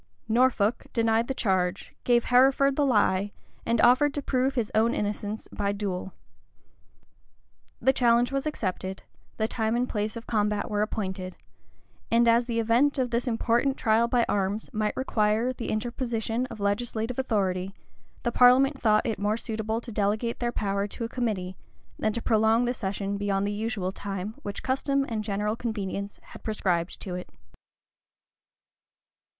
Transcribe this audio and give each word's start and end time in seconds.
[]Norfolk.. 0.27 0.87
denied 0.93 1.27
the 1.27 1.35
charge, 1.35 1.93
gave 2.05 2.23
Hereford 2.23 2.75
the 2.75 2.87
lie, 2.87 3.31
and 3.67 3.79
offered 3.81 4.15
to 4.15 4.23
prove 4.23 4.55
his 4.55 4.71
own 4.73 4.95
innocence 4.95 5.47
by 5.51 5.71
duel. 5.71 6.13
The 7.79 7.93
challenge 7.93 8.31
was 8.31 8.47
accepted: 8.47 9.03
the 9.37 9.47
time 9.47 9.75
and 9.75 9.87
place 9.87 10.15
of 10.15 10.25
combat 10.25 10.71
were 10.71 10.81
appointed: 10.81 11.37
and 12.09 12.27
as 12.27 12.47
the 12.47 12.59
event 12.59 12.97
of 12.97 13.11
this 13.11 13.27
important 13.27 13.77
trial 13.77 14.07
by 14.07 14.25
arms 14.27 14.71
might 14.73 14.97
require 14.97 15.53
the 15.53 15.69
interposition 15.69 16.47
of 16.47 16.59
legislative 16.59 17.19
authority, 17.19 17.75
the 18.23 18.31
parliament 18.31 18.81
thought 18.81 19.05
it 19.05 19.19
more 19.19 19.37
suitable 19.37 19.79
to 19.81 19.91
delegate 19.91 20.39
their 20.39 20.51
power 20.51 20.87
to 20.87 21.03
a 21.03 21.09
committee, 21.09 21.55
than 21.99 22.11
to 22.13 22.23
prolong 22.23 22.65
the 22.65 22.73
session 22.73 23.17
beyond 23.17 23.45
the 23.45 23.51
usual 23.51 23.91
time 23.91 24.33
which 24.41 24.63
custom 24.63 25.05
and 25.07 25.23
general 25.23 25.55
convenience 25.55 26.19
had 26.23 26.41
prescribed 26.41 26.99
to 26.99 27.13
it. 27.13 27.29